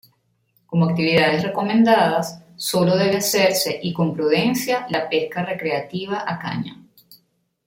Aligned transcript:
Como 0.65 0.85
actividades 0.89 1.43
recomendadas, 1.43 2.41
solo 2.55 2.97
debe 2.97 3.17
hacerse, 3.17 3.79
y 3.83 3.93
con 3.93 4.15
prudencia, 4.15 4.87
la 4.89 5.07
pesca 5.07 5.45
recreativa 5.45 6.23
a 6.27 6.39
caña. 6.39 6.81